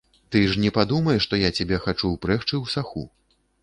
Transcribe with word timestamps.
Ты 0.35 0.39
ж 0.53 0.63
не 0.63 0.71
падумай, 0.77 1.21
што 1.27 1.41
я 1.43 1.53
цябе 1.61 1.81
хачу 1.87 2.05
ўпрэгчы 2.17 2.53
ў 2.63 2.77
саху. 2.77 3.11